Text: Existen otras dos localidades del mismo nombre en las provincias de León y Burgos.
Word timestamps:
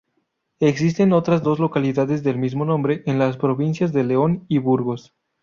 Existen 0.61 1.13
otras 1.13 1.43
dos 1.43 1.59
localidades 1.59 2.23
del 2.23 2.39
mismo 2.39 2.65
nombre 2.65 3.03
en 3.05 3.19
las 3.19 3.37
provincias 3.37 3.93
de 3.93 4.03
León 4.03 4.45
y 4.47 4.57
Burgos. 4.57 5.13